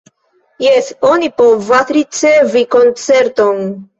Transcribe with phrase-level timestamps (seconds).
[0.63, 3.63] Jes, oni povas ricevi koncerton.